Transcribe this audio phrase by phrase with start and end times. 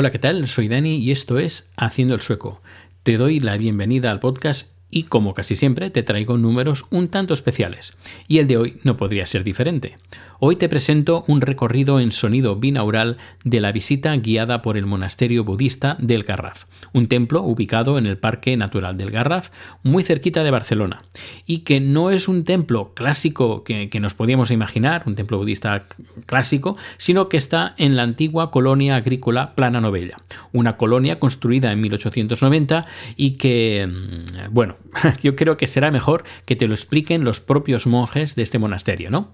[0.00, 0.46] Hola, ¿qué tal?
[0.46, 2.62] Soy Dani y esto es Haciendo el Sueco.
[3.02, 7.34] Te doy la bienvenida al podcast y como casi siempre te traigo números un tanto
[7.34, 7.94] especiales.
[8.26, 9.98] Y el de hoy no podría ser diferente.
[10.40, 15.42] Hoy te presento un recorrido en sonido binaural de la visita guiada por el monasterio
[15.42, 19.50] budista del Garraf, un templo ubicado en el Parque Natural del Garraf,
[19.82, 21.02] muy cerquita de Barcelona,
[21.44, 25.86] y que no es un templo clásico que, nos podíamos imaginar, un templo budista
[26.26, 30.18] clásico, sino que está en la antigua colonia agrícola Plana Novella,
[30.52, 34.76] una colonia construida en 1890 y que, mm, bueno,
[35.22, 39.10] yo creo que será mejor que te lo expliquen los propios monjes de este monasterio,
[39.10, 39.32] ¿no?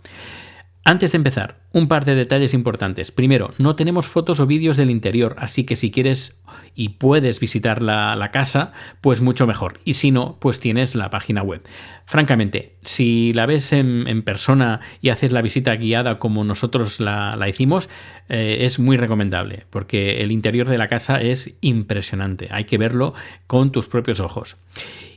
[0.86, 3.10] Antes de empezar, un par de detalles importantes.
[3.10, 6.42] Primero, no tenemos fotos o vídeos del interior, así que si quieres
[6.74, 9.80] y puedes visitar la, casa, pues mucho mejor.
[9.86, 11.62] Y si no, pues tienes la página web.
[12.04, 17.88] Francamente, si la ves en, persona y haces la visita guiada como nosotros la, hicimos,
[18.28, 22.48] eh, es muy recomendable, porque el interior de la casa es impresionante.
[22.50, 23.14] Hay que verlo
[23.46, 24.58] con tus propios ojos.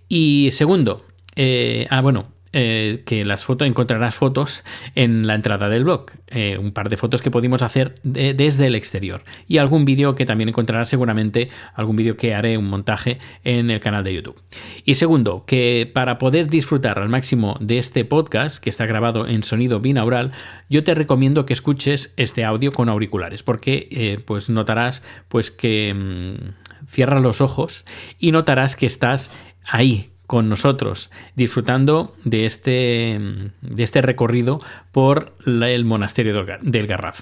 [0.10, 1.06] Y segundo,
[1.36, 4.64] eh, ah, bueno, eh, que las fotos encontrarás fotos
[4.96, 8.76] en la entrada del blog, eh, un par de fotos que pudimos hacer desde el
[8.76, 13.70] exterior y algún vídeo que también encontrarás seguramente, algún vídeo que haré un montaje en
[13.70, 14.42] el canal de YouTube.
[14.86, 19.44] Y segundo, que para poder disfrutar al máximo de este podcast que está grabado en
[19.44, 20.32] sonido binaural,
[20.70, 26.88] yo te recomiendo que escuches este audio con auriculares, porque pues notarás pues que mm,
[26.88, 27.86] cierra los ojos
[28.18, 29.32] y notarás que estás
[29.68, 33.18] ahí con nosotros, disfrutando de este,
[33.62, 34.60] de este recorrido
[34.92, 37.22] por el monasterio del Garraf.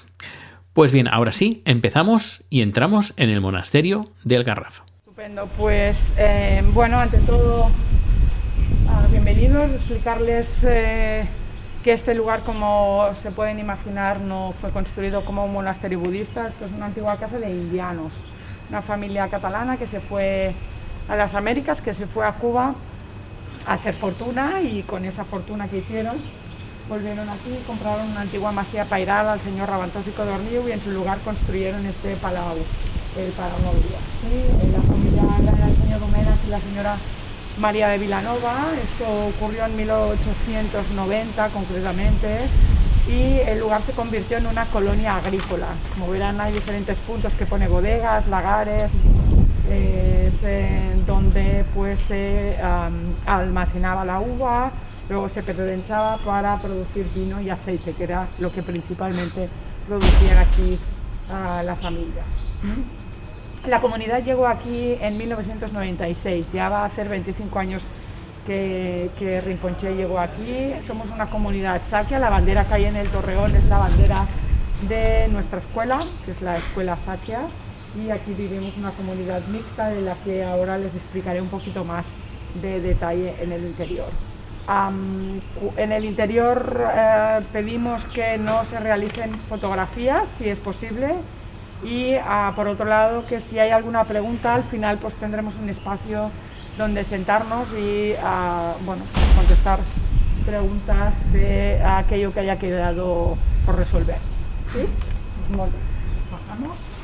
[0.72, 4.80] Pues bien, ahora sí, empezamos y entramos en el monasterio del Garraf.
[4.98, 7.70] Estupendo, pues eh, bueno, ante todo,
[8.88, 11.26] ah, bienvenidos, explicarles eh,
[11.84, 16.66] que este lugar, como se pueden imaginar, no fue construido como un monasterio budista, esto
[16.66, 18.12] es una antigua casa de indianos,
[18.68, 20.52] una familia catalana que se fue
[21.08, 22.74] a las Américas, que se fue a Cuba
[23.66, 26.16] hacer fortuna y con esa fortuna que hicieron
[26.88, 30.32] volvieron aquí, compraron una antigua masía pairal al señor Rabantósico de
[30.68, 32.56] y en su lugar construyeron este palau,
[33.16, 33.74] el Palau
[34.22, 34.70] ¿sí?
[34.72, 36.96] La familia era el señor Domenas y la señora
[37.58, 42.38] María de Vilanova, esto ocurrió en 1890 concretamente
[43.08, 45.68] y el lugar se convirtió en una colonia agrícola.
[45.94, 48.92] Como verán hay diferentes puntos que pone bodegas, lagares,
[51.06, 52.56] donde pues se
[53.26, 54.70] almacenaba la uva,
[55.08, 59.48] luego se pedrenzaba para producir vino y aceite, que era lo que principalmente
[59.86, 60.78] producían aquí
[61.28, 62.22] la familia.
[63.66, 67.82] La comunidad llegó aquí en 1996, ya va a hacer 25 años
[68.46, 70.72] que, que Rinconché llegó aquí.
[70.86, 74.26] Somos una comunidad saquia, la bandera que hay en el Torreón es la bandera
[74.88, 77.40] de nuestra escuela, que es la Escuela Saquia
[77.96, 82.04] y aquí vivimos una comunidad mixta de la que ahora les explicaré un poquito más
[82.60, 84.08] de detalle en el interior.
[85.76, 91.14] en el interior eh, pedimos que no se realicen fotografías, si es posible,
[91.84, 95.68] y ah, por otro lado que si hay alguna pregunta al final pues tendremos un
[95.68, 96.30] espacio
[96.78, 99.04] donde sentarnos y ah, bueno,
[99.36, 99.78] contestar
[100.44, 104.18] preguntas de aquello que haya quedado por resolver.
[104.72, 104.86] ¿Sí?
[106.30, 106.95] Bajamos.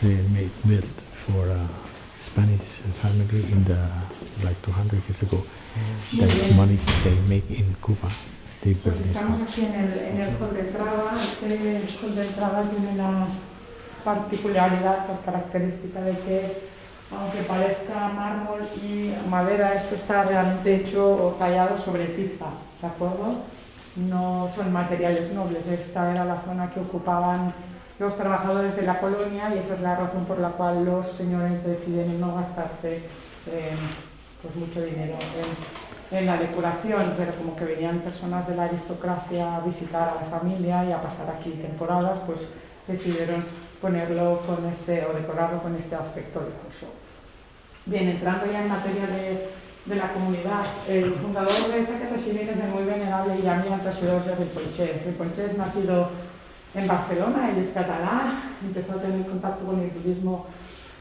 [0.00, 0.84] They made milk
[1.26, 1.68] for a
[2.24, 2.66] Spanish
[3.02, 3.80] family in the
[4.44, 5.44] like 200 years ago.
[6.18, 8.10] That money they make in Cuba.
[8.62, 11.22] They pues estamos aquí en el, en el hall de entrada.
[11.22, 13.26] Este hall de entrada tiene la
[14.04, 16.62] particularidad o característica de que,
[17.10, 22.46] aunque parezca mármol y madera, esto está realmente hecho o tallado sobre tiza,
[22.80, 23.42] ¿de acuerdo?
[23.96, 25.66] No son materiales nobles.
[25.66, 27.52] Esta era la zona que ocupaban
[28.00, 31.62] los trabajadores de la colonia y esa es la razón por la cual los señores
[31.62, 33.02] deciden no gastarse
[33.46, 33.76] eh,
[34.40, 35.16] pues mucho dinero
[36.10, 40.38] en, la decoración, pero como que venían personas de la aristocracia a visitar a la
[40.38, 42.40] familia y a pasar aquí temporadas, pues
[42.88, 43.44] decidieron
[43.82, 46.90] ponerlo con este, o decorarlo con este aspecto lujoso.
[47.84, 49.48] Bien, entrando ya en materia de,
[49.84, 54.24] de la comunidad, el fundador de esa civil es de muy venerable y amigo antecedor
[54.24, 54.34] de.
[54.34, 56.08] Ripolché es nacido
[56.74, 60.46] en Barcelona, él es catalán, empezó a tener contacto con el budismo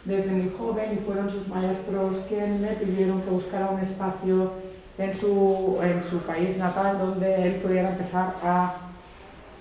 [0.05, 4.53] desde muy joven y fueron sus maestros quienes le pidieron que buscara un espacio
[4.97, 8.73] en su, en su país natal, donde él pudiera empezar a,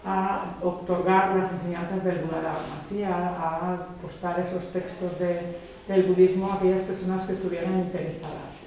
[0.04, 3.02] a otorgar las enseñanzas del Buda Dharma, ¿sí?
[3.02, 8.58] a, a apostar esos textos de, del budismo a aquellas personas que estuvieran interesadas.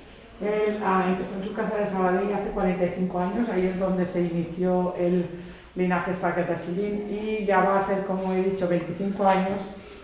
[0.41, 4.21] Él ah, empezó en su casa de Sabadell hace 45 años, ahí es donde se
[4.21, 5.25] inició el
[5.75, 9.59] linaje Sakata y ya va a hacer, como he dicho, 25 años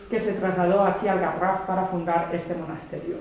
[0.10, 3.18] que se trasladó aquí al Garraf para fundar este monasterio.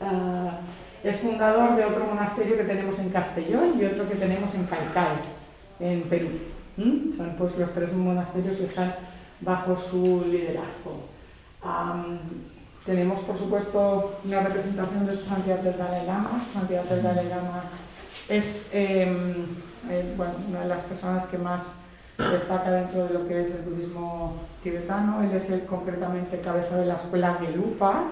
[0.00, 0.58] Ah,
[1.02, 5.16] es fundador de otro monasterio que tenemos en Castellón y otro que tenemos en Calcay,
[5.80, 6.28] en Perú.
[7.16, 8.94] Son pues los tres monasterios que están
[9.40, 11.08] bajo su liderazgo.
[12.86, 16.42] tenemos, por supuesto, una representación de su santidad del Dalai Lama.
[16.46, 17.64] Su santidad del Dalai Lama
[18.28, 19.34] es em,
[19.90, 21.62] eh, bueno, una de las personas que más
[22.16, 25.22] destaca dentro de lo que es el budismo tibetano.
[25.22, 28.04] Él es el, concretamente cabeza de la escuela Gelupa,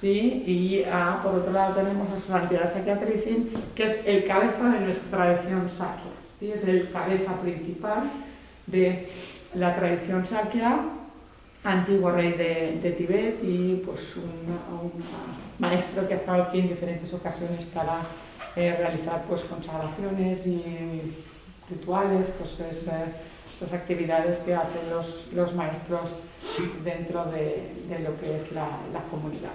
[0.00, 0.42] ¿sí?
[0.46, 2.98] y ah, por otro lado tenemos a su santidad Sakya
[3.74, 6.52] que es el cabeza de nuestra tradición Sakya, ¿sí?
[6.52, 8.10] es el cabeza principal
[8.66, 9.08] de
[9.54, 10.80] la tradición Sakya,
[11.64, 14.92] antiguo rey de, de Tibet y pues un,
[15.58, 17.98] maestro que ha estado aquí en diferentes ocasiones para
[18.56, 21.14] eh, realizar pues consagraciones y
[21.70, 23.04] rituales, pues es, eh,
[23.54, 26.08] esas actividades que hacen los, los maestros
[26.84, 29.50] dentro de, de, lo que es la, la comunidad.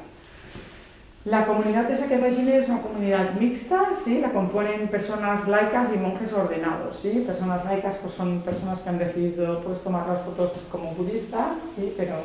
[1.25, 4.19] La comunidad de Chile es una comunidad mixta, ¿sí?
[4.19, 6.97] la componen personas laicas y monjes ordenados.
[6.97, 7.23] ¿sí?
[7.25, 11.93] Personas laicas pues, son personas que han decidido pues, tomar las fotos como budistas, ¿sí?
[11.95, 12.15] pero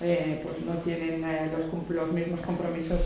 [0.00, 3.00] eh, pues, no tienen eh, los, los, mismos compromisos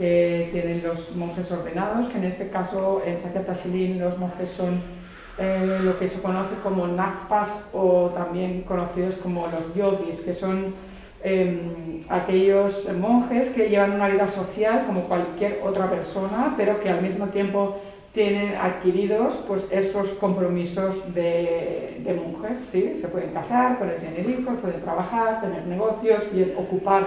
[0.00, 4.80] que tienen los monjes ordenados, que en este caso en Shilin los monjes son
[5.38, 10.72] eh, lo que se conoce como nakpas o también conocidos como los yogis, que son
[11.22, 17.02] eh, aquellos monjes que llevan una vida social como cualquier otra persona, pero que al
[17.02, 17.76] mismo tiempo
[18.14, 22.52] tienen adquiridos pues, esos compromisos de, de mujer.
[22.72, 22.96] ¿sí?
[22.98, 27.04] Se pueden casar, pueden tener hijos, pueden trabajar, tener negocios y ocupar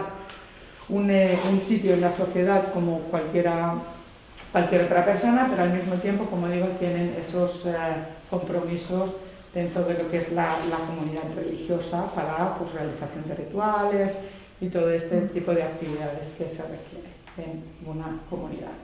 [0.89, 3.75] un, eh, un sitio en la sociedad como cualquiera
[4.51, 7.71] cualquier otra persona, pero al mismo tiempo, como digo, tienen esos eh,
[8.29, 9.09] compromisos
[9.51, 14.13] dentro de lo que es la, la comunidad religiosa para pues, realización de rituales
[14.61, 18.77] y todo este tipo de actividades que se requieren en una comunidad.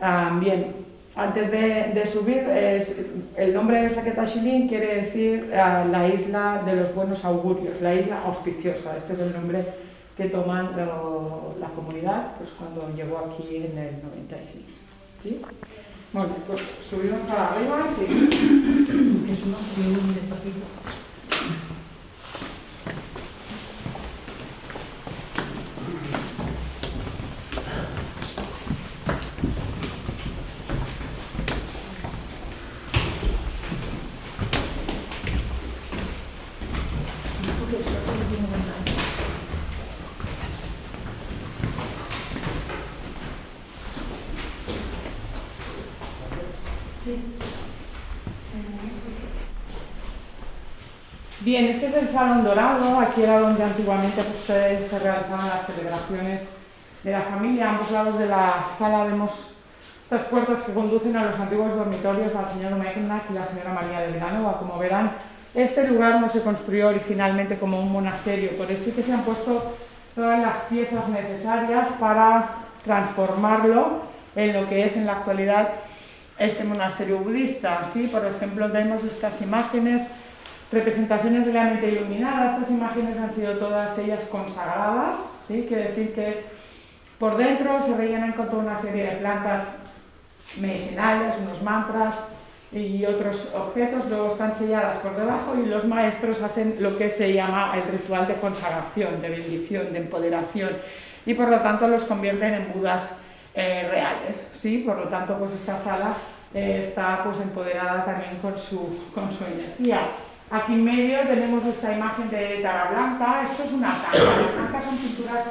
[0.00, 0.74] Ah, bien,
[1.16, 2.92] antes de, de subir, es,
[3.36, 8.20] el nombre de Saketashilin quiere decir uh, la isla de los buenos augurios, la isla
[8.26, 8.96] auspiciosa.
[8.96, 9.64] Este es el nombre
[10.16, 14.64] que toman lo, la comunidad pues, cuando llegó aquí en el 96.
[15.22, 15.40] ¿Sí?
[16.12, 18.34] Bueno, pues subimos para arriba y seguimos.
[18.34, 20.94] Es que un despacito.
[51.44, 56.42] Bien, este es el Salón Dorado, aquí era donde antiguamente pues, se, realizaban las celebraciones
[57.02, 57.66] de la familia.
[57.66, 59.50] A ambos lados de la sala vemos
[60.04, 64.00] estas puertas que conducen a los antiguos dormitorios del señor Megnac y la señora María
[64.02, 64.60] de Vilanova.
[64.60, 65.10] Como verán,
[65.54, 69.22] este lugar no se construyó originalmente como un monasterio, por eso sí que se han
[69.22, 69.74] puesto
[70.14, 72.46] todas las piezas necesarias para
[72.84, 74.02] transformarlo
[74.36, 75.68] en lo que es en la actualidad
[76.38, 77.82] este monasterio budista.
[77.92, 78.06] ¿sí?
[78.06, 80.02] Por ejemplo, vemos estas imágenes
[80.72, 82.54] representaciones de la mente iluminada.
[82.54, 85.16] Estas imágenes han sido todas ellas consagradas,
[85.48, 85.64] ¿sí?
[85.68, 86.44] quiere decir que
[87.18, 89.62] por dentro se rellenan con toda una serie de plantas
[90.60, 92.14] medicinales, unos mantras
[92.72, 97.32] y otros objetos, luego están selladas por debajo y los maestros hacen lo que se
[97.32, 100.70] llama el ritual de consagración, de bendición, de empoderación
[101.26, 103.10] y por lo tanto los convierten en budas
[103.54, 104.50] eh, reales.
[104.60, 104.78] ¿sí?
[104.78, 106.12] Por lo tanto, pues esta sala
[106.52, 110.00] eh, está pues, empoderada también con su, con su energía.
[110.50, 113.42] Aquí en medio tenemos esta imagen de Tara Blanca.
[113.50, 114.18] Esto es una tanca.
[114.18, 115.44] Las tancas son pinturas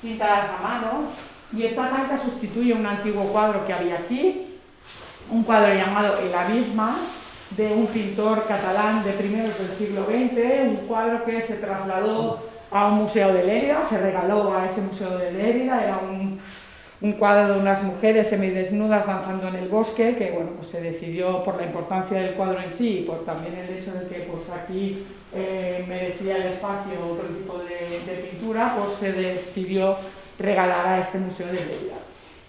[0.00, 1.04] pintadas a mano.
[1.52, 4.58] Y esta tanca sustituye un antiguo cuadro que había aquí,
[5.30, 6.96] un cuadro llamado El Abisma,
[7.50, 12.38] de un pintor catalán de primeros del siglo XX, un cuadro que se trasladó
[12.70, 16.38] a un museo de Lérida, se regaló a ese museo de Lérida, era un
[17.00, 21.44] un cuadro de unas mujeres semidesnudas danzando en el bosque, que bueno, pues se decidió
[21.44, 24.42] por la importancia del cuadro en sí y por también el hecho de que pues
[24.50, 29.96] aquí eh, merecía el espacio otro tipo de, de, pintura, pues se decidió
[30.38, 31.98] regalar a este museo de Lérida.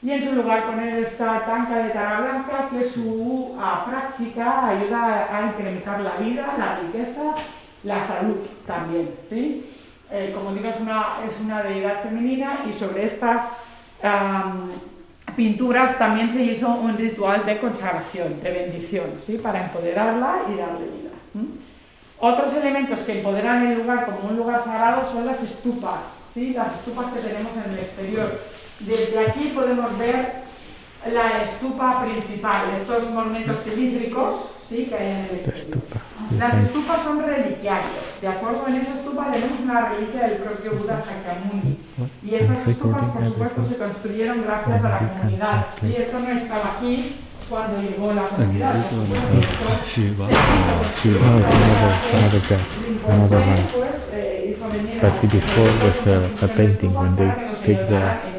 [0.02, 5.28] y en su lugar poner esta tanca de tara blanca que su ah, práctica ayuda
[5.32, 7.36] a, incrementar la vida, la riqueza,
[7.84, 9.12] la salud también.
[9.30, 9.66] ¿sí?
[10.12, 13.04] Eh, como digo, es una, es una deidad femenina y sobre
[14.02, 19.38] estas pinturas también se hizo un ritual de consagración, de bendición, ¿sí?
[19.38, 21.10] para empoderarla y darle vida.
[22.20, 26.00] Otros elementos que empoderan el lugar como un lugar sagrado son las estupas,
[26.34, 26.54] ¿sí?
[26.54, 28.40] las estupas que tenemos en el exterior.
[28.80, 30.50] Desde aquí podemos ver
[31.14, 34.86] la estupa principal, estos monumentos cilíndricos ¿sí?
[34.86, 35.80] que hay en el exterior.
[36.38, 38.68] Las estupas son reliquiarios, ¿de acuerdo?
[38.68, 41.78] En esa estupa tenemos una reliquia del propio Buda Sakyamuni.
[42.24, 45.66] Y estas estupas, por supuesto, se construyeron gracias a la comunidad.
[45.82, 45.96] ¿sí?
[45.98, 47.16] Esto no estaba aquí
[47.50, 48.76] cuando llegó la comunidad.
[55.02, 57.32] But before was a, a painting when they
[57.64, 58.39] take the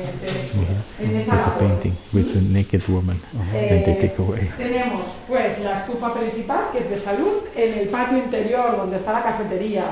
[0.98, 3.20] There's a painting with a naked woman.
[3.32, 4.50] And they take away.
[4.56, 9.12] Tenemos pues la estufa principal que es de salud en el patio interior donde está
[9.12, 9.84] la cafetería.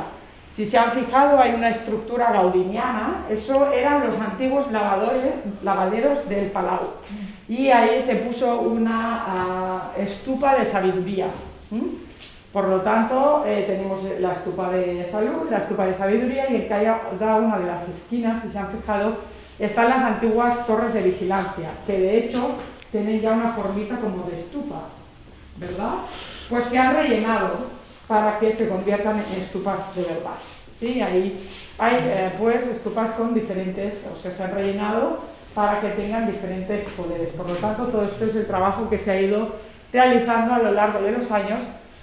[0.57, 5.23] Si se han fijado hay una estructura gaudiniana, eso eran los antiguos lavadores,
[5.63, 6.95] lavaderos del Palau.
[7.49, 11.29] Y ahí se puso una uh, estupa de sabiduría.
[12.53, 16.69] Por lo tanto, eh, tenemos la estupa de salud, la estupa de sabiduría y en
[16.69, 19.19] cada una de las esquinas, si se han fijado,
[19.59, 22.57] están las antiguas torres de vigilancia, que de hecho
[22.93, 24.83] tienen ya una formita como de estupa,
[25.57, 25.95] ¿verdad?
[26.49, 30.37] Pues se han rellenado para que se conviertan en estupas de verdad.
[30.79, 31.01] ¿sí?
[31.03, 31.49] Ahí
[31.79, 35.19] hay eh, pues estupas con diferentes, o sea, se han rellenado
[35.55, 37.31] para que tengan diferentes poderes.
[37.31, 39.57] Por lo tanto, todo esto es el trabajo que se ha ido
[39.93, 41.61] realizando a lo largo de los años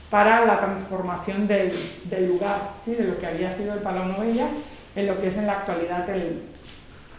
[0.10, 1.74] para la transformación del,
[2.06, 2.94] del lugar, ¿sí?
[2.94, 4.48] de lo que había sido el Palau Novella
[4.96, 6.44] en lo que es en la actualidad el,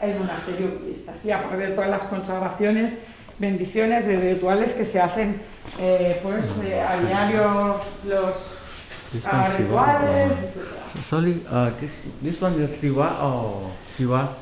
[0.01, 1.13] el monasterio budista.
[1.23, 2.95] Sí, aparte de todas las consagraciones,
[3.39, 5.41] bendiciones y rituales que se hacen
[5.79, 8.37] eh, pues, eh, a diario, los
[9.15, 11.03] uh, rituales, etc.
[11.03, 11.91] Sorry, uh, this,
[12.23, 14.37] this one is Siva or Shiva?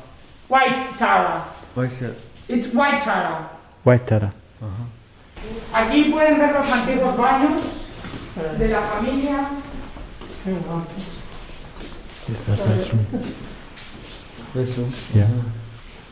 [0.47, 1.45] White Tara.
[1.75, 2.13] White.
[2.47, 3.49] It's White Tara.
[3.83, 4.33] White Tara.
[4.61, 4.95] Uh -huh.
[5.73, 7.61] Aquí pueden ver los antiguos baños
[8.57, 9.49] de la familia.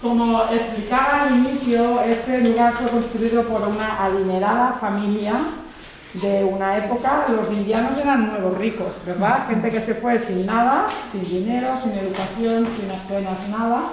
[0.02, 5.34] Como explicaba al inicio, este lugar fue construido por una adinerada familia
[6.14, 7.28] de una época.
[7.30, 9.48] Los indianos eran nuevos ricos, ¿verdad?
[9.48, 13.84] Gente que se fue sin nada, sin dinero, sin educación, sin apenas nada.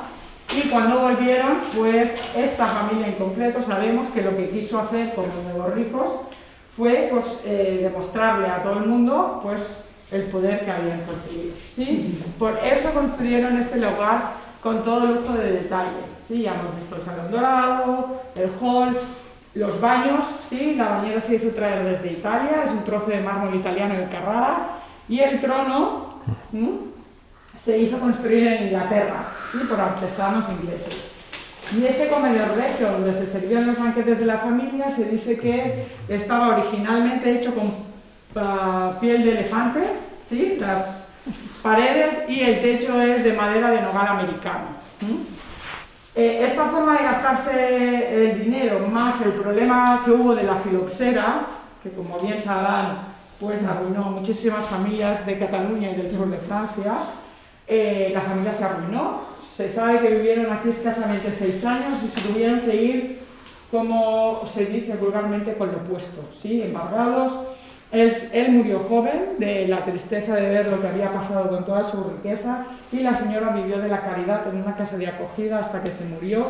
[0.56, 5.26] Y cuando volvieron, pues esta familia en concreto sabemos que lo que quiso hacer con
[5.26, 6.10] los nuevos ricos
[6.76, 9.62] fue pues, eh, demostrarle a todo el mundo pues,
[10.10, 11.54] el poder que habían conseguido.
[11.76, 12.20] ¿sí?
[12.36, 16.00] Por eso construyeron este lugar con todo lujo de detalle.
[16.28, 16.42] ¿sí?
[16.42, 18.96] Ya hemos visto el salón dorado, el hall,
[19.54, 20.74] los baños, ¿sí?
[20.76, 24.78] la bañera se hizo traer desde Italia, es un trozo de mármol italiano en Carrara,
[25.08, 26.20] y el trono
[27.60, 29.58] se hizo construir en Inglaterra ¿sí?
[29.68, 30.94] por artesanos ingleses.
[31.76, 35.86] Y este comedor regio, donde se servían los banquetes de la familia, se dice que
[36.08, 39.80] estaba originalmente hecho con uh, piel de elefante,
[40.28, 40.56] ¿sí?
[40.58, 40.99] las
[41.62, 44.66] paredes y el techo es de madera de nogal americano.
[46.14, 51.46] Eh, esta forma de gastarse el dinero más el problema que hubo de la filoxera,
[51.82, 56.94] que como bien sabrán, pues arruinó muchísimas familias de Cataluña y del sur de Francia,
[57.66, 59.30] eh, la familia se arruinó.
[59.56, 63.20] Se sabe que vivieron aquí escasamente seis años y se tuvieron que ir,
[63.70, 66.62] como se dice vulgarmente, con lo opuesto, ¿sí?
[66.62, 67.32] embargados
[67.92, 72.04] él, murió joven de la tristeza de ver lo que había pasado con toda su
[72.04, 75.90] riqueza y la señora vivió de la caridad en una casa de acogida hasta que
[75.90, 76.46] se murió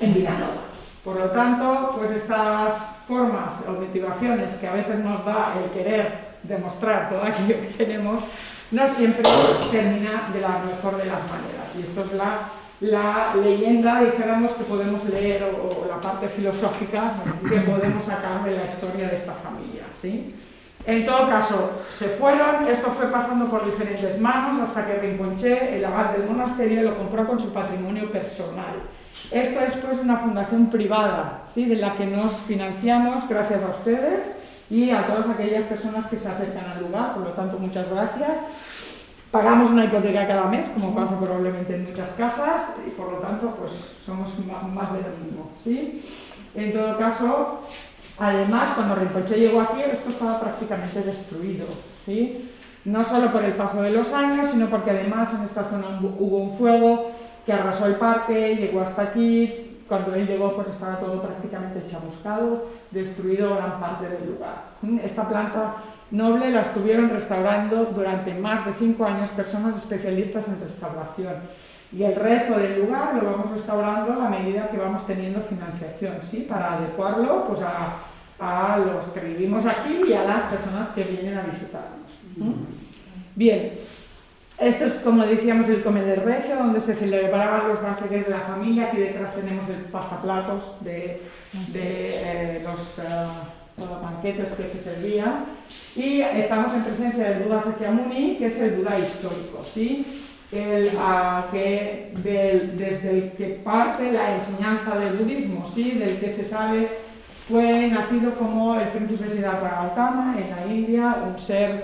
[0.00, 0.62] en Vilanova.
[1.02, 2.74] Por lo tanto, pues estas
[3.08, 8.24] formas o motivaciones que a veces nos da el querer demostrar todo aquello que tenemos,
[8.70, 9.24] no siempre
[9.70, 11.68] termina de la mejor de las maneras.
[11.78, 17.12] Y esto es la leyenda, dijéramos, que podemos leer o, la parte filosófica
[17.48, 19.53] que podemos sacar de la historia de esta familia.
[20.04, 20.34] ¿Sí?
[20.86, 25.84] En todo caso, se fueron, esto fue pasando por diferentes manos hasta que Rinconché, el
[25.84, 28.76] abad del monasterio, lo compró con su patrimonio personal.
[29.30, 31.64] Esto es pues una fundación privada, ¿sí?
[31.64, 34.36] de la que nos financiamos gracias a ustedes
[34.68, 38.38] y a todas aquellas personas que se acercan al lugar, por lo tanto muchas gracias.
[39.30, 43.56] Pagamos una hipoteca cada mes, como pasa probablemente en muchas casas, y por lo tanto,
[43.58, 43.72] pues
[44.04, 45.50] somos más de lo mismo.
[45.64, 46.04] ¿sí?
[46.54, 47.60] En todo caso,
[48.18, 51.66] además, cuando Rinpoche llegó aquí, esto estaba prácticamente destruido.
[52.04, 52.50] ¿sí?
[52.84, 56.38] No solo por el paso de los años, sino porque además en esta zona hubo
[56.38, 57.10] un fuego
[57.46, 62.66] que arrasó el parque, llegó hasta aquí, cuando él llegó pues estaba todo prácticamente chamuscado,
[62.90, 64.64] destruido gran parte del lugar.
[65.02, 65.76] Esta planta
[66.10, 71.34] noble la estuvieron restaurando durante más de cinco años personas especialistas en restauración
[71.96, 76.46] y el resto del lugar lo vamos restaurando a medida que vamos teniendo financiación, ¿sí?
[76.48, 77.96] para adecuarlo pues, a,
[78.40, 82.04] a los que vivimos aquí y a las personas que vienen a visitarnos.
[83.36, 83.72] Bien,
[84.58, 88.86] esto es como decíamos el comedor regio, donde se celebraban los banquetes de la familia.
[88.86, 91.22] Aquí detrás tenemos el pasaplatos de,
[91.72, 95.46] de eh, los, uh, banquetes que se servían.
[95.96, 100.24] Y estamos en presencia del Buda Sakyamuni, que es el Buda histórico, ¿sí?
[100.52, 105.92] El, uh, que desde el que parte la enseñanza del budismo, ¿sí?
[105.92, 106.88] del que se sabe
[107.48, 111.82] fue nacido como el príncipe Siddhartha Gautama en la India, un ser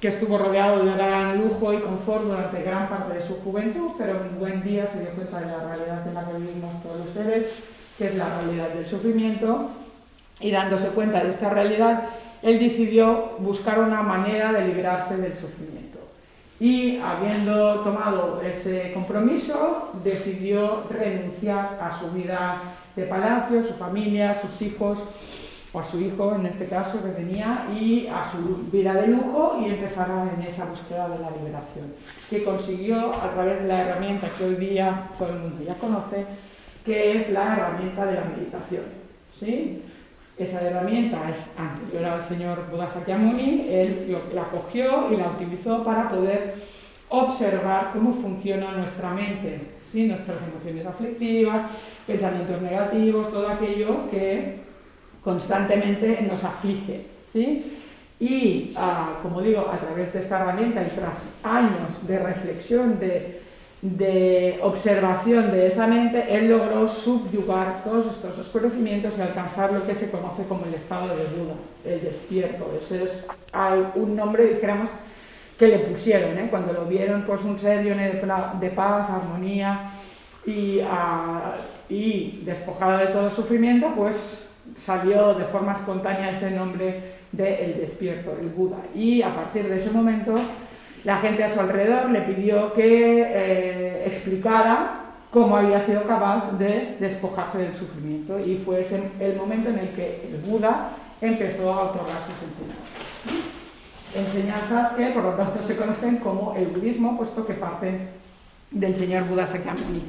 [0.00, 4.20] que estuvo rodeado de gran lujo y confort durante gran parte de su juventud, pero
[4.20, 7.14] un buen día se dio cuenta de la realidad en la que vivimos todos los
[7.14, 7.62] seres,
[7.96, 9.70] que es la realidad del sufrimiento,
[10.40, 12.02] y dándose cuenta de esta realidad,
[12.42, 15.83] él decidió buscar una manera de liberarse del sufrimiento.
[16.64, 22.56] Y habiendo tomado ese compromiso, decidió renunciar a su vida
[22.96, 25.04] de palacio, su familia, sus hijos,
[25.74, 29.58] o a su hijo en este caso que tenía y a su vida de lujo
[29.60, 31.92] y empezaron en esa búsqueda de la liberación,
[32.30, 36.24] que consiguió a través de la herramienta que hoy día todo el mundo ya conoce,
[36.82, 38.84] que es la herramienta de la meditación.
[39.38, 39.82] ¿sí?
[40.36, 46.08] Esa herramienta es anterior al señor Buda Sakyamuni, él la cogió y la utilizó para
[46.08, 46.54] poder
[47.08, 49.60] observar cómo funciona nuestra mente,
[49.92, 50.08] ¿sí?
[50.08, 51.62] nuestras emociones aflictivas,
[52.06, 54.56] pensamientos negativos, todo aquello que
[55.22, 57.06] constantemente nos aflige.
[57.32, 57.78] ¿sí?
[58.18, 63.43] Y, ah, como digo, a través de esta herramienta y tras años de reflexión, de,
[63.84, 69.94] de, observación de esa mente, él logró subyugar todos estos oscurecimientos y alcanzar lo que
[69.94, 72.72] se conoce como el estado de Buda, el despierto.
[72.82, 73.26] Ese es
[73.94, 74.88] un nombre, dijéramos,
[75.58, 76.48] que le pusieron, ¿eh?
[76.50, 79.90] cuando lo vieron, pues un ser de, paz, armonía
[80.46, 84.38] y, uh, y despojado de todo sufrimiento, pues
[84.82, 88.78] salió de forma espontánea ese nombre de El Despierto, el Buda.
[88.94, 90.34] Y a partir de ese momento,
[91.04, 96.96] la gente a su alrededor le pidió que eh, explicara cómo había sido capaz de
[96.98, 98.38] despojarse del sufrimiento.
[98.38, 100.90] Y fue ese el momento en el que el Buda
[101.20, 102.84] empezó a otorgar sus enseñanzas.
[104.14, 108.08] Enseñanzas que, por lo tanto, se conocen como el budismo, puesto que parten
[108.70, 110.02] del señor Buda Sakyamuni.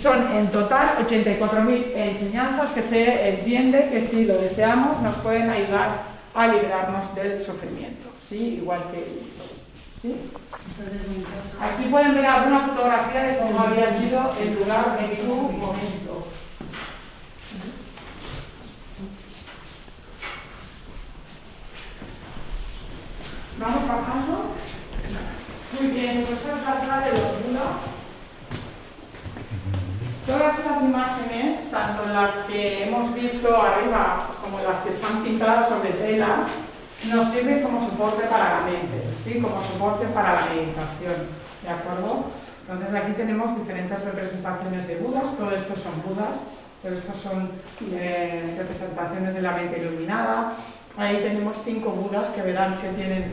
[0.00, 6.02] Son en total 84.000 enseñanzas que se entiende que si lo deseamos nos pueden ayudar
[6.34, 8.60] a librarnos del sufrimiento, ¿sí?
[8.62, 9.57] igual que
[10.00, 16.28] Aquí pueden ver alguna fotografía de cómo había sido el lugar en su momento.
[23.58, 24.54] Vamos bajando.
[25.80, 27.76] Muy bien, pues esta es la sala de los muros.
[30.26, 35.90] Todas las imágenes, tanto las que hemos visto arriba como las que están pintadas sobre
[35.90, 36.46] tela,
[37.06, 39.40] nos sirven como soporte para la mente, ¿sí?
[39.40, 41.48] como soporte para la meditación.
[41.62, 42.24] ¿De acuerdo?
[42.62, 46.36] Entonces aquí tenemos diferentes representaciones de Budas, todo esto son Budas,
[46.82, 47.50] todo esto son
[47.92, 50.54] eh, representaciones de la mente iluminada.
[50.96, 53.32] Ahí tenemos cinco Budas que verán que tienen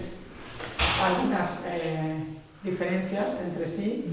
[1.03, 2.23] algunas eh,
[2.63, 4.05] diferencias entre sí.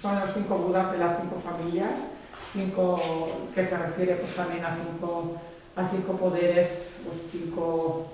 [0.00, 1.98] Son los cinco Budas de las cinco familias
[2.52, 3.00] cinco,
[3.54, 5.36] que se refiere pues, también a cinco,
[5.76, 8.06] a cinco poderes, pues, cinco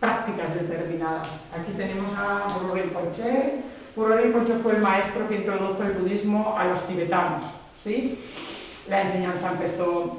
[0.00, 1.28] prácticas determinadas.
[1.54, 3.60] Aquí tenemos a Guru Rinpoche.
[3.94, 7.42] Guru Rinpoche fue el maestro que introdujo el budismo a los tibetanos.
[7.82, 8.18] ¿sí?
[8.88, 10.18] La enseñanza empezó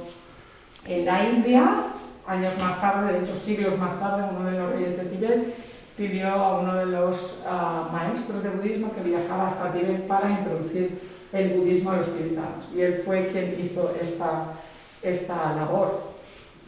[0.86, 1.84] en la India,
[2.26, 5.56] años más tarde, de hecho siglos más tarde, uno de los reyes de Tibet
[5.96, 11.02] pidió a uno de los uh, maestros de budismo que viajara hasta Tibet para introducir
[11.34, 12.70] el budismo a los tibetanos.
[12.76, 14.54] Y él fue quien hizo esta,
[15.02, 16.16] esta labor.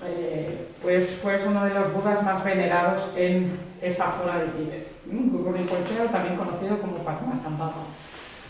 [0.06, 4.88] Eh, pues fue pues uno de los budas más venerados en esa zona de Tíbet.
[5.06, 7.84] Guru Rinpoche, también conocido como Padmasambhava.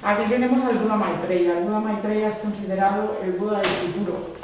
[0.03, 1.57] Aquí tenemos al Buda Maitreya.
[1.57, 4.35] El Buda Maitreya es considerado el Buda del futuro.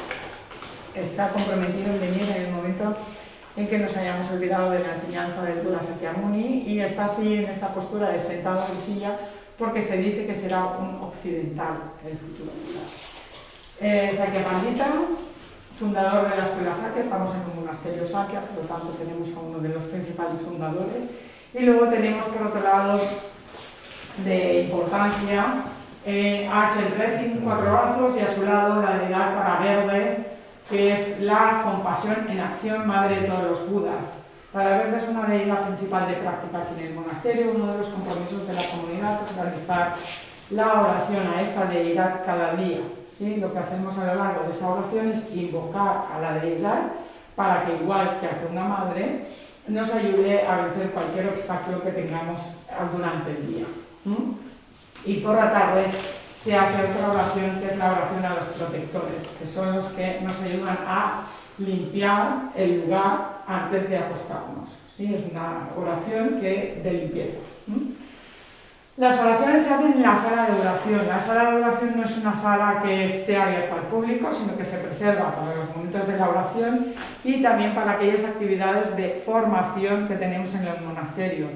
[0.95, 2.95] Está comprometido en venir en el momento
[3.57, 7.45] en que nos hayamos olvidado de la enseñanza del Buda Sakyamuni y está así en
[7.45, 9.17] esta postura de sentado en silla
[9.57, 12.51] porque se dice que será un occidental el futuro
[13.79, 14.87] eh, Sakya Pandita,
[15.79, 19.39] fundador de la escuela Sakya, estamos en un monasterio Sakya, por lo tanto tenemos a
[19.39, 21.03] uno de los principales fundadores.
[21.53, 22.99] Y luego tenemos por otro lado
[24.23, 25.63] de importancia
[26.07, 26.47] Eh,
[26.99, 30.37] Recin, cuatro brazos y a su lado la deidad para verde,
[30.69, 34.03] que es la compasión en acción, madre de todos los budas.
[34.53, 37.51] Para verde es una deidad principal de práctica aquí en el monasterio.
[37.55, 39.95] Uno de los compromisos de la comunidad es realizar
[40.51, 42.81] la oración a esta deidad cada día.
[43.19, 46.81] Lo que hacemos a lo largo de esa oración es invocar a la deidad
[47.35, 49.27] para que, igual que hace una madre,
[49.67, 52.41] nos ayude a vencer cualquier obstáculo que tengamos
[52.93, 53.65] durante el día.
[55.05, 55.85] Y por la tarde
[56.37, 60.19] se hace otra oración que es la oración a los protectores, que son los que
[60.21, 61.21] nos ayudan a
[61.57, 64.69] limpiar el lugar antes de acostarnos.
[64.97, 65.15] ¿sí?
[65.15, 67.37] Es una oración que, de limpieza.
[68.97, 71.05] Las oraciones se hacen en la sala de oración.
[71.05, 74.63] La sala de oración no es una sala que esté abierta al público, sino que
[74.63, 76.93] se preserva para los momentos de la oración
[77.25, 81.47] y también para aquellas actividades de formación que tenemos en el monasterio.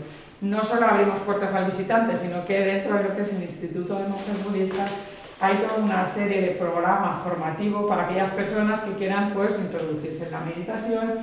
[0.42, 3.96] No solo abrimos puertas al visitante, sino que dentro de lo que es el Instituto
[3.96, 4.92] de Monjes Budistas
[5.40, 10.32] hay toda una serie de programas formativos para aquellas personas que quieran pues, introducirse en
[10.32, 11.14] la meditación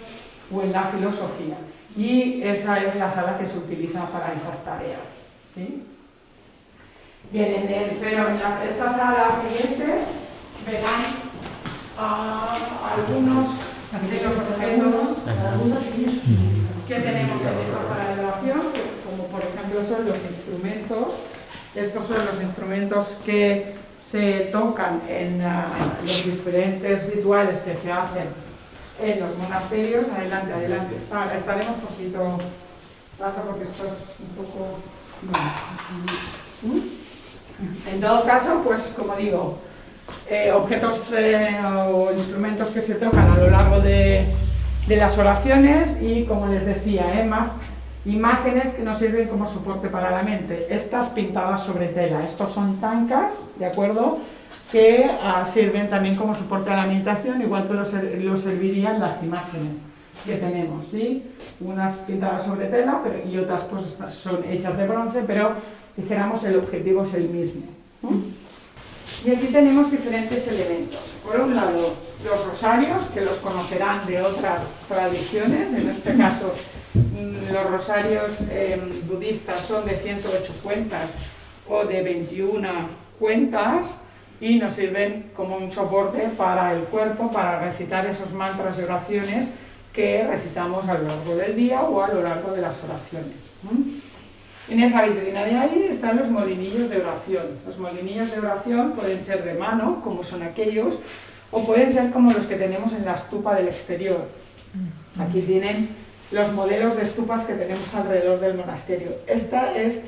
[0.50, 1.56] o en la filosofía.
[1.94, 5.02] Y esa es la sala que se utiliza para esas tareas.
[5.54, 5.84] ¿sí?
[7.32, 9.84] Bien, pero en esta sala siguiente
[10.64, 11.02] verán
[11.98, 12.54] uh,
[12.92, 13.50] algunos
[14.08, 15.18] de los objetos
[16.86, 17.42] que tenemos
[17.88, 18.60] para la oración,
[19.04, 21.14] como por ejemplo son los instrumentos.
[21.74, 28.28] Estos son los instrumentos que se tocan en uh, los diferentes rituales que se hacen
[29.02, 30.06] en los monasterios.
[30.16, 30.94] Adelante, adelante.
[31.34, 32.38] estaremos un poquito
[33.18, 34.78] porque esto es un poco...
[36.62, 37.05] ¿Mm?
[37.90, 39.58] En todo caso, pues como digo,
[40.28, 44.26] eh, objetos eh, o instrumentos que se tocan a lo largo de,
[44.88, 47.50] las oraciones y, como les decía, eh, más
[48.04, 50.66] imágenes que nos sirven como soporte para la mente.
[50.70, 52.24] Estas pintadas sobre tela.
[52.24, 54.18] Estos son tancas, ¿de acuerdo?
[54.70, 57.74] Que ah, sirven también como soporte a la meditación, igual que
[58.22, 59.78] lo, servirían las imágenes
[60.24, 61.22] que tenemos, ¿sí?
[61.60, 65.52] Unas pintadas sobre tela pero, y otras pues son hechas de bronce, pero
[65.96, 67.62] dijéramos el objetivo es el mismo.
[69.24, 71.00] Y aquí tenemos diferentes elementos.
[71.24, 76.52] Por un lado, los rosarios, que los conocerán de otras tradiciones, en este caso
[76.94, 81.10] mm, los rosarios em, budistas son de 108 cuentas
[81.68, 82.68] o de 21
[83.18, 83.86] cuentas
[84.40, 89.48] y nos sirven como un soporte para el cuerpo, para recitar esos mantras y oraciones
[89.92, 93.32] que recitamos a lo largo del día o a lo largo de las oraciones.
[94.68, 97.44] En esa vitrina de ahí están los molinillos de oración.
[97.66, 100.98] Los molinillos de oración pueden ser de mano, como son aquellos,
[101.52, 104.26] o pueden ser como los que tenemos en la estupa del exterior.
[105.20, 105.88] Aquí tienen
[106.32, 109.10] los modelos de estupas que tenemos alrededor del monasterio.
[109.28, 110.00] Esta es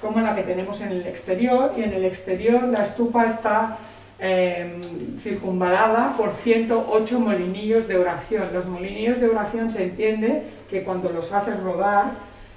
[0.00, 3.76] como la que tenemos en el exterior y en el exterior la estupa está
[4.18, 4.80] eh,
[5.22, 8.48] circunvalada por 108 molinillos de oración.
[8.54, 12.12] Los molinillos de oración se entiende que cuando los haces rodar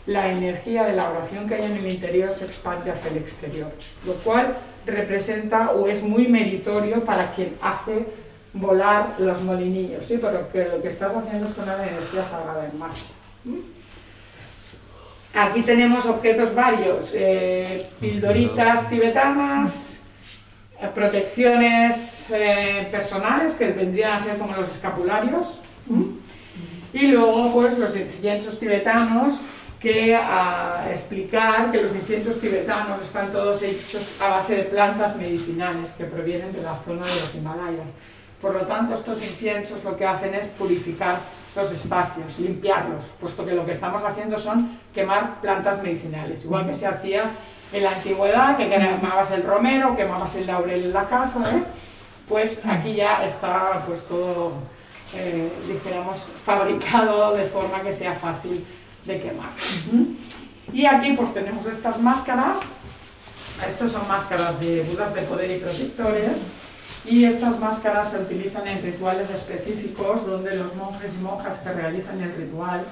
[0.10, 3.72] la energía de la oración que hay en el interior se expande hacia el exterior,
[4.08, 8.08] lo cual representa o es muy meritorio para quien hace
[8.54, 10.17] volar los molinillos, ¿sí?
[10.19, 13.06] pero que lo que estás haciendo es poner energía sagrada en marcha.
[15.36, 20.00] Aquí tenemos objetos varios, eh, pildoritas tibetanas,
[20.95, 25.60] protecciones eh, personales que vendrían a ser como los escapularios,
[26.93, 29.39] y luego pues los inciensos tibetanos
[29.80, 35.92] que a explicar que los inciensos tibetanos están todos hechos a base de plantas medicinales
[35.92, 37.89] que provienen de la zona de los Himalayas.
[38.42, 41.20] Por lo tanto, estos inciensos lo que hacen es purificar
[41.56, 46.76] los espacios, limpiarlos, puesto que lo que estamos haciendo son quemar plantas medicinales, igual que
[46.76, 47.32] se hacía
[47.72, 51.63] en la antigüedad, que quemabas el romero, quemabas el laurel en la casa, ¿eh?
[52.28, 54.54] pues aquí ya está pues todo,
[55.15, 58.65] eh, dijéramos, fabricado de forma que sea fácil
[59.06, 59.50] de quemar.
[60.72, 62.58] Y aquí pues tenemos estas máscaras,
[63.68, 66.38] estas son máscaras de budas de poder y protectores,
[67.06, 72.22] y estas máscaras se utilizan en rituales específicos donde los monjes y monjas que realizan
[72.22, 72.84] el ritual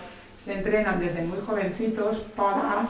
[0.44, 2.88] se entrenan desde muy jovencitos para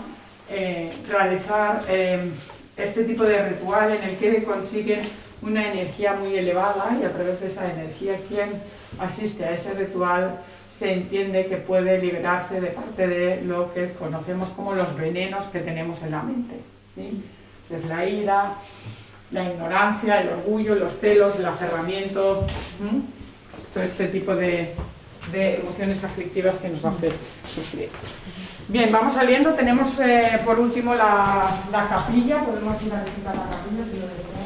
[0.50, 2.32] eh, realizar eh,
[2.78, 5.02] este tipo de ritual en el que consiguen
[5.42, 8.50] una energía muy elevada y a través de esa energía quien
[9.00, 10.40] asiste a ese ritual
[10.78, 15.60] se entiende que puede liberarse de parte de lo que conocemos como los venenos que
[15.60, 16.56] tenemos en la mente.
[17.72, 18.54] Es la ira,
[19.32, 22.46] la ignorancia, el orgullo, los celos, el aferramiento,
[23.74, 24.76] todo este tipo de,
[25.34, 27.12] emociones aflictivas que nos hace
[27.44, 27.90] sufrir.
[28.68, 29.54] Bien, vamos saliendo.
[29.54, 32.40] Tenemos eh, por último la, la, capilla.
[32.44, 34.37] Podemos ir a la capilla si lo.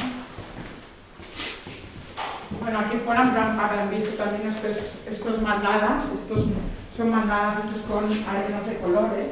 [2.61, 6.03] Bueno, aquí fuera habrán visto también estos, estos mandalas.
[6.13, 6.45] Estos
[6.95, 9.31] son mandalas hechos con arenas de colores.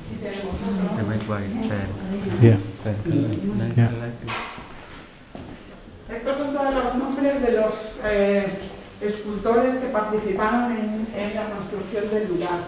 [0.00, 0.56] Aquí tenemos
[6.08, 7.72] Estos son todos los nombres de los
[8.04, 8.48] eh,
[9.02, 12.60] escultores que participaron en, en la construcción del lugar.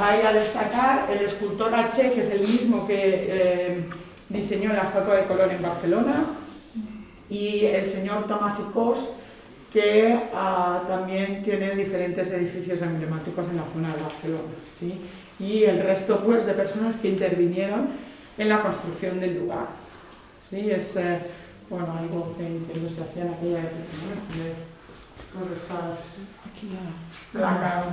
[0.00, 3.84] Hay a destacar el escultor H, que es el mismo que eh,
[4.28, 6.24] diseñó la estatua de color en Barcelona,
[7.28, 9.10] y el señor Tomás Icos,
[9.72, 14.54] que ah, también tiene diferentes edificios emblemáticos en la zona de Barcelona.
[14.78, 15.00] ¿sí?
[15.38, 17.88] Y el resto pues, de personas que intervinieron
[18.38, 19.66] en la construcción del lugar.
[20.50, 20.70] ¿sí?
[20.70, 21.18] Es eh,
[21.68, 24.76] bueno, algo que, que se hacía en aquella época, ¿no?
[25.32, 25.98] Todas estas
[27.32, 27.84] placas,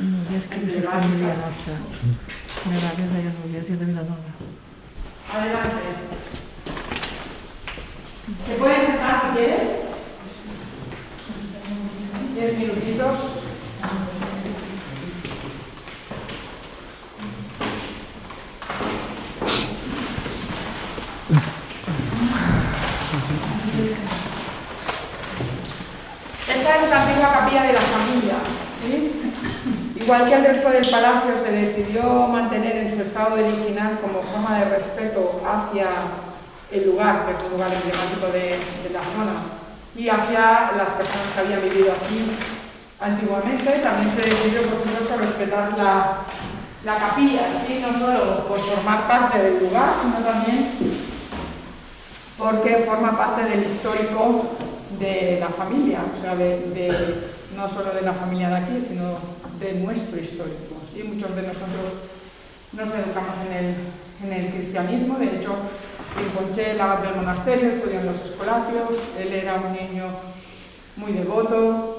[0.00, 1.76] Núvies que dice familia nostra.
[2.68, 4.32] Meva àvia deia Núvies i de Vilanova.
[5.32, 6.43] Adelante.
[8.24, 9.58] ¿Se pueden sentar si quieren?
[12.34, 13.18] Diez minutitos.
[26.48, 28.34] Esta es la antigua capilla de la familia.
[29.96, 34.60] Igual que el resto del palacio se decidió mantener en su estado original como forma
[34.60, 35.88] de respeto hacia
[36.74, 39.34] el lugar, que es un lugar emblemático de, la zona,
[39.96, 42.36] y hacia las personas que habían vivido aquí
[43.00, 46.18] antiguamente, también se decidió, por supuesto, respetar la,
[46.84, 47.42] la capilla,
[47.80, 50.68] no solo por formar parte del lugar, sino también
[52.36, 54.50] porque forma parte del histórico
[54.98, 59.14] de la familia, o sea, de no solo de la familia de aquí, sino
[59.60, 60.76] de nuestro histórico.
[60.92, 61.02] ¿sí?
[61.02, 62.10] Muchos de nosotros
[62.72, 63.74] nos educamos en el,
[64.24, 65.54] en el cristianismo, de hecho,
[66.16, 70.06] Rinconché, el abad del monasterio, estudió en los escolapios, él era un niño
[70.96, 71.98] muy devoto,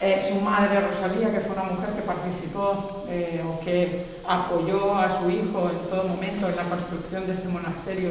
[0.00, 5.20] eh, su madre Rosalía, que fue una mujer que participó eh, o que apoyó a
[5.20, 8.10] su hijo en todo momento en la construcción de este monasterio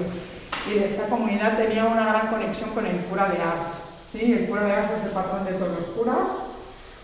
[0.69, 3.67] y de esta comunidad, tenía una gran conexión con el cura de Ars.
[4.11, 4.33] ¿sí?
[4.33, 6.27] El cura de Ars es el patrón de todos los curas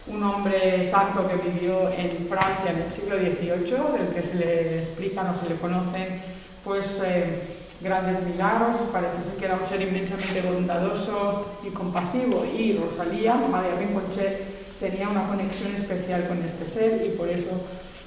[0.05, 4.79] un hombre santo que vivió en Francia en el siglo XVIII, del que se le
[4.79, 6.21] explican o se le conocen
[6.63, 12.78] pues, eh, grandes milagros, parece ser que era un ser inmensamente bondadoso y compasivo, y
[12.78, 14.41] Rosalía, mamá de Rinpoche,
[14.80, 17.52] tenía una conexión especial con este ser y por eso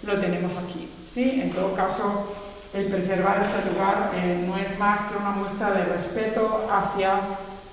[0.02, 0.88] lo tenemos aquí.
[1.14, 1.40] ¿sí?
[1.42, 2.34] En todo caso,
[2.74, 7.20] el preservar este lugar eh, no es más que una muestra de respeto hacia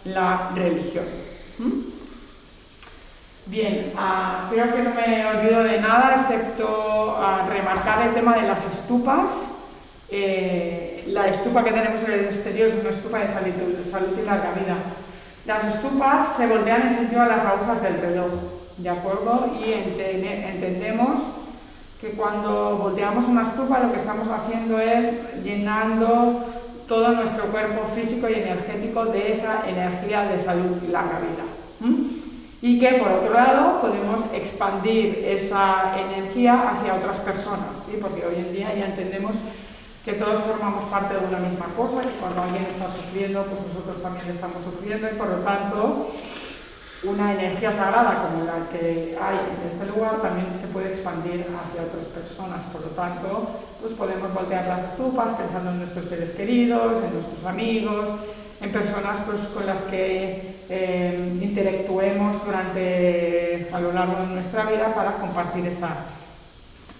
[0.05, 1.05] la religión.
[3.45, 8.47] Bien, uh, creo que no me olvido de nada excepto uh, remarcar el tema de
[8.47, 9.52] las estupas.
[10.15, 13.51] Eh, la estupa que tenemos en el exterior es una estupa de salud,
[13.89, 14.77] salud y larga vida.
[15.47, 18.29] Las estupas se voltean en sentido a las agujas del reloj,
[18.77, 19.49] ¿de acuerdo?
[19.59, 21.19] Y entendemos
[21.99, 26.45] que cuando volteamos una estupa lo que estamos haciendo es llenando
[26.87, 31.43] todo nuestro cuerpo físico y energético de esa energía de salud y larga vida
[32.63, 37.97] y que por otro lado podemos expandir esa energía hacia otras personas, ¿sí?
[38.01, 39.35] porque hoy en día ya entendemos
[40.03, 44.03] que todos formamos parte de una misma cosa y cuando alguien está sufriendo, pues nosotros
[44.03, 46.11] también estamos sufriendo y por lo tanto
[47.03, 51.83] una energía sagrada como la que hay en este lugar también se puede expandir hacia
[51.83, 52.63] otras personas.
[52.71, 53.49] Por lo tanto,
[53.81, 58.19] pues podemos voltear las estupas pensando en nuestros seres queridos, en nuestros amigos,
[58.61, 64.93] en personas pues, con las que eh, interactuemos durante, a lo largo de nuestra vida
[64.95, 65.95] para compartir esa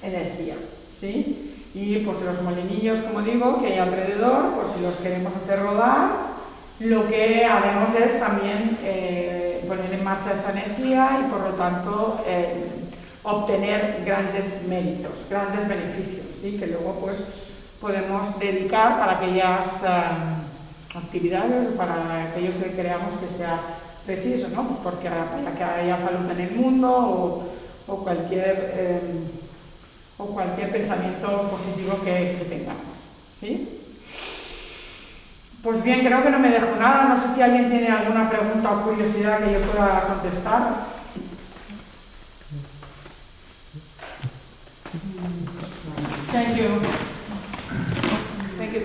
[0.01, 0.55] energía.
[0.99, 1.52] ¿sí?
[1.73, 6.09] Y pues los molinillos, como digo, que hay alrededor, pues si los queremos hacer rodar,
[6.79, 12.21] lo que haremos es también eh, poner en marcha esa energía y por lo tanto
[12.27, 12.65] eh,
[13.23, 16.57] obtener grandes méritos, grandes beneficios, ¿sí?
[16.57, 17.17] que luego pues
[17.79, 19.65] podemos dedicar para aquellas
[20.95, 23.59] actividades para aquello que creamos que sea
[24.05, 24.67] preciso, ¿no?
[24.67, 27.43] Pues porque para que haya salud en el mundo o,
[27.87, 29.01] o cualquier, eh,
[30.17, 32.97] o cualquier pensamiento positivo que, que tengamos.
[33.39, 33.79] ¿sí?
[35.63, 37.05] Pues bien, creo que no me dejo nada.
[37.05, 40.93] No sé si alguien tiene alguna pregunta o curiosidad que yo pueda contestar.
[46.31, 46.81] Thank you.
[48.57, 48.81] Thank you.